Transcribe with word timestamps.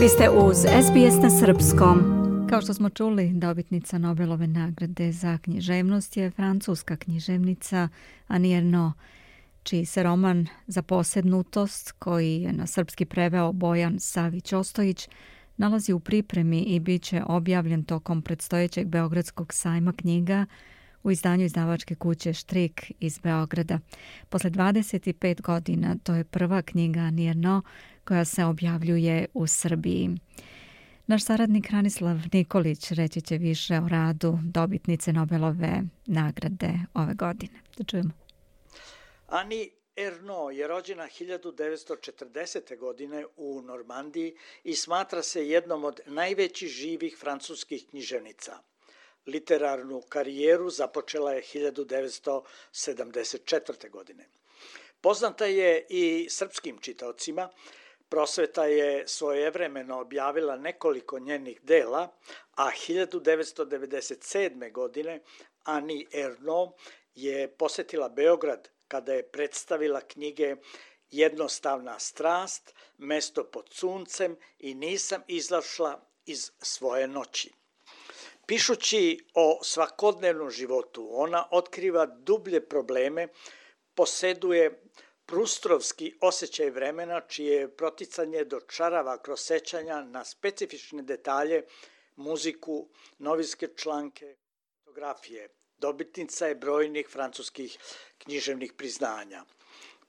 Vi 0.00 0.08
ste 0.08 0.30
uz 0.30 0.56
SBS 0.56 1.22
na 1.22 1.30
Srpskom. 1.30 1.98
Kao 2.50 2.60
što 2.60 2.74
smo 2.74 2.90
čuli, 2.90 3.30
dobitnica 3.32 3.98
Nobelove 3.98 4.46
nagrade 4.46 5.12
za 5.12 5.38
književnost 5.38 6.16
je 6.16 6.30
francuska 6.30 6.96
književnica 6.96 7.88
Annie 8.28 8.58
Ernaux, 8.58 8.96
čiji 9.62 9.84
se 9.84 10.02
roman 10.02 10.46
Za 10.66 10.82
posednutost, 10.82 11.92
koji 11.92 12.42
je 12.42 12.52
na 12.52 12.66
srpski 12.66 13.04
preveo 13.04 13.52
Bojan 13.52 13.98
Savić 13.98 14.52
Ostojić, 14.52 15.08
nalazi 15.56 15.92
u 15.92 16.00
pripremi 16.00 16.60
i 16.60 16.80
bit 16.80 17.02
će 17.02 17.22
objavljen 17.26 17.84
tokom 17.84 18.22
predstojećeg 18.22 18.86
Beogradskog 18.86 19.54
sajma 19.54 19.92
knjiga 19.92 20.46
u 21.02 21.10
izdanju 21.10 21.44
izdavačke 21.44 21.94
kuće 21.94 22.32
Štrik 22.32 22.92
iz 23.00 23.18
Beograda. 23.18 23.78
Posle 24.28 24.50
25 24.50 25.40
godina 25.40 25.96
to 26.02 26.14
je 26.14 26.24
prva 26.24 26.62
knjiga 26.62 27.10
Nirno 27.10 27.62
koja 28.04 28.24
se 28.24 28.44
objavljuje 28.44 29.26
u 29.34 29.46
Srbiji. 29.46 30.10
Naš 31.06 31.24
saradnik 31.24 31.70
Ranislav 31.70 32.16
Nikolić 32.32 32.90
reći 32.90 33.20
će 33.20 33.38
više 33.38 33.78
o 33.78 33.88
radu 33.88 34.38
dobitnice 34.42 35.12
Nobelove 35.12 35.82
nagrade 36.06 36.72
ove 36.94 37.14
godine. 37.14 37.60
Da 37.76 37.84
čujemo. 37.84 38.10
Ani 39.26 39.70
Erno 39.96 40.50
je 40.50 40.68
rođena 40.68 41.04
1940. 41.04 42.78
godine 42.78 43.26
u 43.36 43.62
Normandiji 43.62 44.36
i 44.64 44.74
smatra 44.74 45.22
se 45.22 45.48
jednom 45.48 45.84
od 45.84 46.00
najvećih 46.06 46.68
živih 46.68 47.16
francuskih 47.20 47.86
književnica. 47.90 48.58
Literarnu 49.26 50.02
karijeru 50.08 50.70
započela 50.70 51.32
je 51.32 51.42
1974. 51.42 53.90
godine. 53.90 54.28
Poznata 55.00 55.46
je 55.46 55.86
i 55.88 56.26
srpskim 56.30 56.78
čitaocima, 56.78 57.48
Prosveta 58.10 58.64
je 58.64 59.08
svojevremeno 59.08 60.00
objavila 60.00 60.56
nekoliko 60.56 61.18
njenih 61.18 61.60
dela, 61.62 62.08
a 62.54 62.70
1997. 62.88 64.72
godine 64.72 65.20
Ani 65.64 66.06
Erno 66.12 66.72
je 67.14 67.48
posetila 67.48 68.08
Beograd 68.08 68.68
kada 68.88 69.12
je 69.12 69.28
predstavila 69.28 70.00
knjige 70.00 70.56
Jednostavna 71.10 71.98
strast, 71.98 72.74
Mesto 72.98 73.44
pod 73.44 73.68
suncem 73.70 74.36
i 74.58 74.74
Nisam 74.74 75.22
izlašla 75.26 76.00
iz 76.26 76.50
svoje 76.58 77.08
noći. 77.08 77.52
Pišući 78.46 79.24
o 79.34 79.58
svakodnevnom 79.62 80.50
životu, 80.50 81.08
ona 81.12 81.46
otkriva 81.50 82.06
dublje 82.06 82.68
probleme, 82.68 83.28
poseduje 83.94 84.82
prustrovski 85.30 86.14
osjećaj 86.20 86.70
vremena 86.70 87.20
čije 87.20 87.68
proticanje 87.76 88.44
dočarava 88.44 89.18
kroz 89.22 89.40
sećanja 89.40 90.02
na 90.02 90.24
specifične 90.24 91.02
detalje, 91.02 91.62
muziku, 92.16 92.88
novinske 93.18 93.68
članke, 93.76 94.36
fotografije. 94.78 95.48
Dobitnica 95.78 96.46
je 96.46 96.54
brojnih 96.54 97.08
francuskih 97.08 97.78
književnih 98.18 98.72
priznanja. 98.72 99.44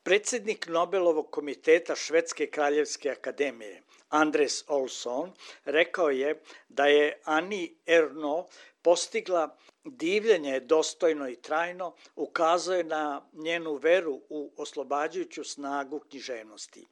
Predsednik 0.03 0.67
Nobelovog 0.67 1.31
komiteta 1.31 1.95
Švedske 1.95 2.47
kraljevske 2.47 3.09
akademije, 3.09 3.83
Andres 4.09 4.63
Olson, 4.67 5.33
rekao 5.65 6.09
je 6.09 6.41
da 6.69 6.85
je 6.85 7.21
Ani 7.23 7.75
Erno 7.85 8.47
postigla 8.81 9.57
divljenje 9.83 10.59
dostojno 10.59 11.29
i 11.29 11.35
trajno, 11.35 11.93
ukazuje 12.15 12.83
na 12.83 13.29
njenu 13.33 13.75
veru 13.75 14.21
u 14.29 14.51
oslobađajuću 14.57 15.43
snagu 15.43 15.99
književnosti. 15.99 16.85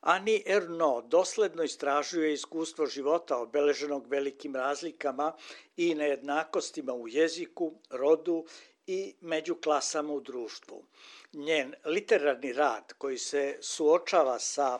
Ani 0.00 0.42
Erno 0.46 1.02
dosledno 1.06 1.62
istražuje 1.62 2.32
iskustvo 2.32 2.86
života 2.86 3.38
obeleženog 3.38 4.06
velikim 4.06 4.56
razlikama 4.56 5.32
i 5.76 5.94
nejednakostima 5.94 6.92
u 6.92 7.08
jeziku, 7.08 7.72
rodu 7.90 8.44
i 8.86 9.14
među 9.20 9.54
klasama 9.54 10.12
u 10.12 10.20
društvu. 10.20 10.84
Njen 11.32 11.74
literarni 11.84 12.52
rad 12.52 12.92
koji 12.98 13.18
se 13.18 13.58
suočava 13.60 14.38
sa 14.38 14.78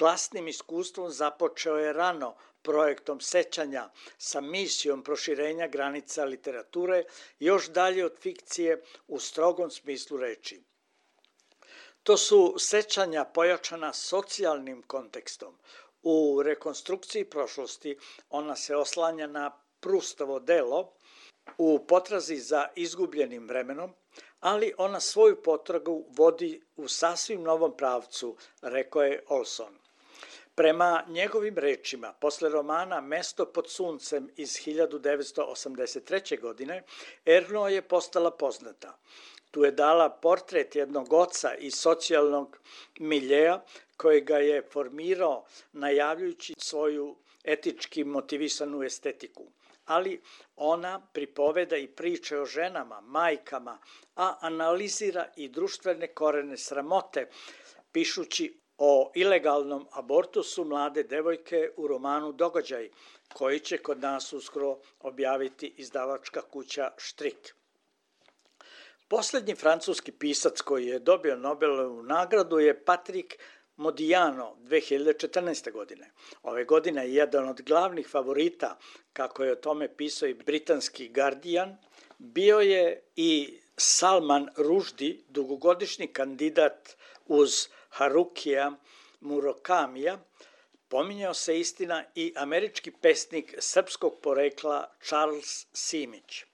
klasnim 0.00 0.48
iskustvom 0.48 1.10
započeo 1.10 1.76
je 1.76 1.92
rano 1.92 2.34
projektom 2.62 3.20
sećanja 3.20 3.88
sa 4.18 4.40
misijom 4.40 5.02
proširenja 5.04 5.66
granica 5.68 6.24
literature 6.24 7.04
još 7.38 7.68
dalje 7.68 8.04
od 8.04 8.18
fikcije 8.18 8.82
u 9.08 9.18
strogom 9.18 9.70
smislu 9.70 10.16
reči. 10.16 10.62
To 12.02 12.16
su 12.16 12.54
sećanja 12.58 13.24
pojačana 13.24 13.92
socijalnim 13.92 14.82
kontekstom. 14.82 15.58
U 16.02 16.42
rekonstrukciji 16.44 17.24
prošlosti 17.24 17.98
ona 18.30 18.56
se 18.56 18.76
oslanja 18.76 19.26
na 19.26 19.50
Prustovo 19.80 20.38
delo 20.40 20.92
u 21.58 21.86
potrazi 21.86 22.36
za 22.36 22.68
izgubljenim 22.76 23.48
vremenom, 23.48 23.92
ali 24.40 24.72
ona 24.78 25.00
svoju 25.00 25.42
potragu 25.42 26.06
vodi 26.08 26.62
u 26.76 26.88
sasvim 26.88 27.42
novom 27.42 27.76
pravcu, 27.76 28.36
rekao 28.62 29.02
je 29.02 29.24
Olson. 29.28 29.80
Prema 30.60 31.04
njegovim 31.08 31.58
rečima, 31.58 32.12
posle 32.12 32.48
romana 32.48 33.00
Mesto 33.00 33.46
pod 33.46 33.70
suncem 33.70 34.30
iz 34.36 34.50
1983. 34.50 36.40
godine, 36.40 36.82
Erno 37.26 37.68
je 37.68 37.82
postala 37.82 38.30
poznata. 38.30 38.98
Tu 39.50 39.64
je 39.64 39.70
dala 39.72 40.10
portret 40.10 40.76
jednog 40.76 41.12
oca 41.12 41.54
iz 41.54 41.74
socijalnog 41.74 42.58
miljeja 42.98 43.64
koji 43.96 44.20
ga 44.20 44.38
je 44.38 44.62
formirao 44.62 45.44
najavljujući 45.72 46.54
svoju 46.58 47.16
etički 47.44 48.04
motivisanu 48.04 48.82
estetiku. 48.82 49.46
Ali 49.86 50.20
ona 50.56 51.06
pripoveda 51.12 51.76
i 51.76 51.86
priče 51.86 52.38
o 52.38 52.46
ženama, 52.46 53.00
majkama, 53.00 53.78
a 54.16 54.36
analizira 54.40 55.28
i 55.36 55.48
društvene 55.48 56.06
korene 56.06 56.56
sramote, 56.56 57.28
pišući 57.92 58.59
o 58.82 59.12
ilegalnom 59.14 59.86
abortusu 59.92 60.64
mlade 60.64 61.02
devojke 61.02 61.70
u 61.76 61.86
romanu 61.86 62.32
Događaj, 62.32 62.88
koji 63.32 63.60
će 63.60 63.78
kod 63.78 64.00
nas 64.00 64.32
uskoro 64.32 64.78
objaviti 65.00 65.74
izdavačka 65.76 66.42
kuća 66.42 66.90
Štrik. 66.96 67.54
Poslednji 69.08 69.54
francuski 69.54 70.12
pisac 70.12 70.60
koji 70.60 70.86
je 70.86 70.98
dobio 70.98 71.36
Nobelovu 71.36 72.02
nagradu 72.02 72.58
je 72.58 72.84
Patrik 72.84 73.38
Modiano 73.76 74.56
2014. 74.58 75.72
godine. 75.72 76.10
Ove 76.42 76.64
godine 76.64 77.06
je 77.06 77.14
jedan 77.14 77.48
od 77.48 77.62
glavnih 77.62 78.08
favorita, 78.08 78.78
kako 79.12 79.44
je 79.44 79.52
o 79.52 79.56
tome 79.56 79.96
pisao 79.96 80.28
i 80.28 80.34
britanski 80.34 81.08
Guardian, 81.08 81.76
bio 82.18 82.60
je 82.60 83.02
i 83.16 83.60
Salman 83.76 84.48
Ruždi, 84.56 85.24
dugogodišnji 85.28 86.06
kandidat 86.06 86.96
uz 87.26 87.68
Harukija 87.90 88.72
Murokamija, 89.20 90.18
pominjao 90.88 91.34
se 91.34 91.60
istina 91.60 92.04
i 92.14 92.32
američki 92.36 92.90
pesnik 92.90 93.54
srpskog 93.58 94.20
porekla 94.22 94.94
Charles 95.02 95.66
Simić. 95.72 96.44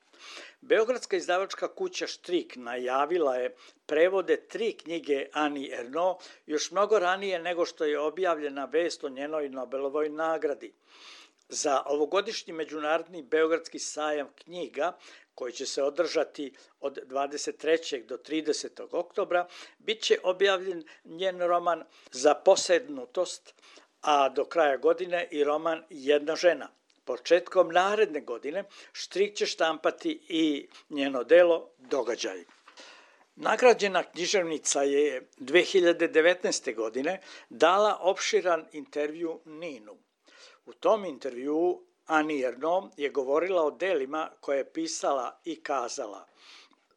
Beogradska 0.60 1.16
izdavačka 1.16 1.68
kuća 1.74 2.06
Štrik 2.06 2.56
najavila 2.56 3.36
je 3.36 3.54
prevode 3.86 4.36
tri 4.48 4.72
knjige 4.72 5.26
Ani 5.32 5.70
Erno 5.72 6.18
još 6.46 6.70
mnogo 6.70 6.98
ranije 6.98 7.38
nego 7.38 7.66
što 7.66 7.84
je 7.84 8.00
objavljena 8.00 8.64
vest 8.64 9.04
o 9.04 9.08
njenoj 9.08 9.48
Nobelovoj 9.48 10.08
nagradi. 10.08 10.72
Za 11.48 11.82
ovogodišnji 11.86 12.52
međunarodni 12.52 13.22
Beogradski 13.22 13.78
sajam 13.78 14.28
knjiga 14.34 14.96
koji 15.36 15.52
će 15.52 15.66
se 15.66 15.82
održati 15.82 16.52
od 16.80 16.98
23. 17.06 18.06
do 18.06 18.16
30. 18.16 18.86
oktobra, 18.90 19.46
bit 19.78 20.02
će 20.02 20.18
objavljen 20.22 20.84
njen 21.04 21.40
roman 21.40 21.84
Za 22.12 22.34
posednutost, 22.34 23.54
a 24.00 24.28
do 24.28 24.44
kraja 24.44 24.76
godine 24.76 25.28
i 25.30 25.44
roman 25.44 25.82
Jedna 25.90 26.36
žena. 26.36 26.68
Početkom 27.04 27.72
naredne 27.72 28.20
godine 28.20 28.64
Štrik 28.92 29.36
će 29.36 29.46
štampati 29.46 30.20
i 30.28 30.68
njeno 30.88 31.24
delo 31.24 31.70
Događaj. 31.78 32.44
Nagrađena 33.36 34.02
književnica 34.02 34.82
je 34.82 35.28
2019. 35.38 36.74
godine 36.74 37.20
dala 37.50 37.98
opširan 38.00 38.66
intervju 38.72 39.40
Ninu. 39.44 39.98
U 40.66 40.72
tom 40.72 41.04
intervju 41.04 41.86
Erno 42.08 42.90
je 42.96 43.10
govorila 43.10 43.62
o 43.62 43.70
delima 43.70 44.30
koje 44.40 44.58
je 44.58 44.72
pisala 44.72 45.40
i 45.44 45.62
kazala. 45.62 46.26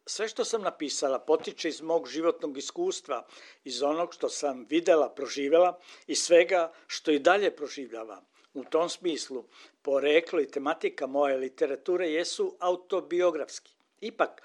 Sve 0.05 0.27
što 0.27 0.45
sam 0.45 0.61
napisala 0.61 1.19
potiče 1.19 1.69
iz 1.69 1.81
mog 1.81 2.07
životnog 2.07 2.57
iskustva, 2.57 3.25
iz 3.63 3.83
onog 3.83 4.13
što 4.13 4.29
sam 4.29 4.65
videla, 4.69 5.09
proživela 5.09 5.79
i 6.07 6.15
svega 6.15 6.71
što 6.87 7.11
i 7.11 7.19
dalje 7.19 7.55
proživljava. 7.55 8.21
U 8.53 8.63
tom 8.63 8.89
smislu, 8.89 9.45
poreklo 9.81 10.41
i 10.41 10.51
tematika 10.51 11.07
moje 11.07 11.37
literature 11.37 12.09
jesu 12.09 12.55
autobiografski. 12.59 13.71
Ipak, 14.01 14.41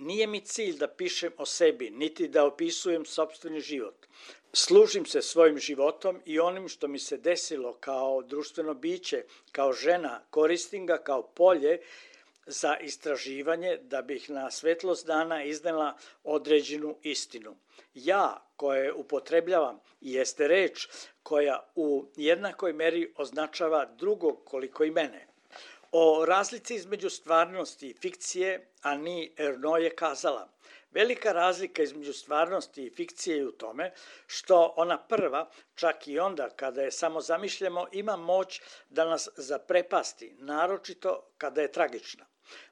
Nije 0.00 0.26
mi 0.26 0.40
cilj 0.40 0.78
da 0.78 0.88
pišem 0.88 1.32
o 1.36 1.46
sebi, 1.46 1.90
niti 1.90 2.28
da 2.28 2.44
opisujem 2.44 3.04
sobstveni 3.04 3.60
život. 3.60 4.06
Služim 4.52 5.06
se 5.06 5.22
svojim 5.22 5.58
životom 5.58 6.20
i 6.24 6.40
onim 6.40 6.68
što 6.68 6.88
mi 6.88 6.98
se 6.98 7.16
desilo 7.16 7.72
kao 7.80 8.22
društveno 8.22 8.74
biće, 8.74 9.24
kao 9.52 9.72
žena, 9.72 10.22
koristim 10.30 10.86
ga 10.86 10.98
kao 10.98 11.22
polje 11.22 11.80
za 12.46 12.76
istraživanje 12.76 13.76
da 13.82 14.02
bih 14.02 14.30
na 14.30 14.50
svetlost 14.50 15.06
dana 15.06 15.44
iznela 15.44 15.96
određenu 16.24 16.96
istinu. 17.02 17.56
Ja, 17.94 18.46
koje 18.56 18.92
upotrebljavam, 18.92 19.80
jeste 20.00 20.48
reč 20.48 20.88
koja 21.22 21.70
u 21.74 22.06
jednakoj 22.16 22.72
meri 22.72 23.12
označava 23.16 23.84
drugog 23.84 24.44
koliko 24.44 24.84
i 24.84 24.90
mene. 24.90 25.29
O 25.92 26.24
razlici 26.26 26.74
između 26.74 27.10
stvarnosti 27.10 27.90
i 27.90 27.94
fikcije 27.94 28.72
Ani 28.82 29.32
Erno 29.38 29.76
je 29.76 29.96
kazala 29.96 30.48
Velika 30.90 31.32
razlika 31.32 31.82
između 31.82 32.12
stvarnosti 32.12 32.86
i 32.86 32.90
fikcije 32.90 33.36
je 33.36 33.48
u 33.48 33.52
tome 33.52 33.92
što 34.26 34.74
ona 34.76 34.98
prva, 34.98 35.50
čak 35.74 36.08
i 36.08 36.18
onda 36.18 36.48
kada 36.50 36.82
je 36.82 36.90
samo 36.90 37.20
zamišljamo, 37.20 37.86
ima 37.92 38.16
moć 38.16 38.60
da 38.88 39.04
nas 39.04 39.28
zaprepasti, 39.36 40.34
naročito 40.38 41.32
kada 41.38 41.60
je 41.62 41.72
tragična. 41.72 42.26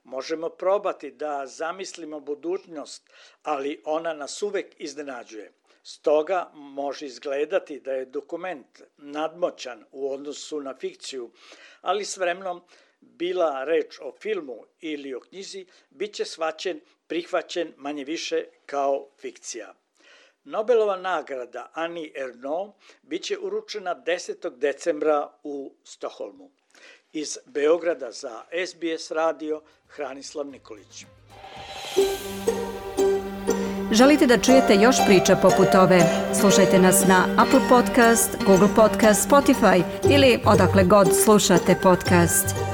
Možemo 0.04 0.48
probati 0.48 1.10
da 1.10 1.46
zamislimo 1.46 2.20
budućnost, 2.20 3.10
ali 3.42 3.82
ona 3.84 4.12
nas 4.12 4.42
uvek 4.42 4.74
iznenađuje. 4.78 5.52
Stoga 5.82 6.50
može 6.54 7.06
izgledati 7.06 7.80
da 7.80 7.92
je 7.92 8.04
dokument 8.04 8.82
nadmoćan 8.96 9.84
u 9.92 10.12
odnosu 10.12 10.60
na 10.60 10.76
fikciju, 10.76 11.30
ali 11.80 12.04
s 12.04 12.16
vremenom 12.16 12.62
bila 13.00 13.64
reč 13.64 13.98
o 14.00 14.12
filmu 14.20 14.64
ili 14.80 15.14
o 15.14 15.20
knjizi, 15.20 15.66
bit 15.90 16.14
će 16.14 16.24
svaćen, 16.24 16.80
prihvaćen 17.06 17.72
manje 17.76 18.04
više 18.04 18.44
kao 18.66 19.08
fikcija. 19.20 19.74
Nobelova 20.44 20.96
nagrada 20.96 21.70
Ani 21.74 22.12
Erno 22.16 22.74
biće 23.02 23.38
uručena 23.38 24.02
10. 24.06 24.58
decembra 24.58 25.32
u 25.42 25.72
Stoholmu. 25.84 26.50
Iz 27.12 27.38
Beograda 27.46 28.12
za 28.12 28.42
SBS 28.66 29.10
radio 29.10 29.62
Hranislav 29.86 30.46
Nikolić. 30.46 31.04
Želite 33.92 34.26
da 34.26 34.38
čujete 34.38 34.74
još 34.74 34.96
priča 35.06 35.36
poput 35.36 35.74
ove? 35.74 36.00
Slušajte 36.40 36.78
nas 36.78 37.06
na 37.08 37.24
Apple 37.38 37.60
Podcast, 37.68 38.36
Google 38.46 38.68
Podcast, 38.76 39.28
Spotify 39.28 39.82
ili 40.10 40.40
odakle 40.46 40.84
god 40.84 41.08
slušate 41.24 41.76
podcast. 41.82 42.67